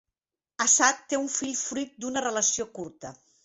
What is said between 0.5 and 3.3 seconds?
Assad té un fill fruit d'una relació curta.